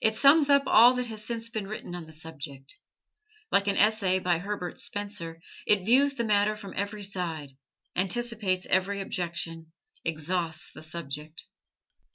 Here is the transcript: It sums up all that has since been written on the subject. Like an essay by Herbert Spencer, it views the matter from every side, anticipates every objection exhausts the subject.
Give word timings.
It 0.00 0.16
sums 0.16 0.48
up 0.48 0.62
all 0.66 0.94
that 0.94 1.08
has 1.08 1.22
since 1.26 1.50
been 1.50 1.66
written 1.66 1.94
on 1.94 2.06
the 2.06 2.12
subject. 2.14 2.74
Like 3.50 3.66
an 3.68 3.76
essay 3.76 4.18
by 4.18 4.38
Herbert 4.38 4.80
Spencer, 4.80 5.42
it 5.66 5.84
views 5.84 6.14
the 6.14 6.24
matter 6.24 6.56
from 6.56 6.72
every 6.74 7.02
side, 7.02 7.50
anticipates 7.94 8.64
every 8.64 9.02
objection 9.02 9.72
exhausts 10.06 10.70
the 10.70 10.82
subject. 10.82 11.44